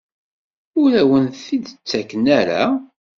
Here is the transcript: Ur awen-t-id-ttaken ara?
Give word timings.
Ur 0.81 0.91
awen-t-id-ttaken 1.01 2.25
ara? 2.39 2.63